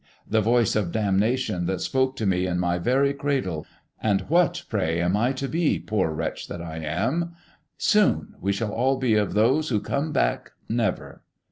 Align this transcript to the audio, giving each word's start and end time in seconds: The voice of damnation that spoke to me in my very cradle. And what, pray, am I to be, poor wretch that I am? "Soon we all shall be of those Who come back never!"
The 0.27 0.41
voice 0.41 0.75
of 0.75 0.91
damnation 0.91 1.67
that 1.67 1.79
spoke 1.79 2.15
to 2.15 2.25
me 2.25 2.47
in 2.47 2.57
my 2.57 2.79
very 2.79 3.13
cradle. 3.13 3.67
And 4.01 4.21
what, 4.29 4.63
pray, 4.67 4.99
am 4.99 5.15
I 5.15 5.31
to 5.33 5.47
be, 5.47 5.77
poor 5.77 6.09
wretch 6.11 6.47
that 6.47 6.59
I 6.59 6.77
am? 6.77 7.33
"Soon 7.77 8.33
we 8.41 8.49
all 8.49 8.55
shall 8.95 8.97
be 8.97 9.13
of 9.13 9.35
those 9.35 9.69
Who 9.69 9.79
come 9.79 10.11
back 10.11 10.53
never!" 10.67 11.21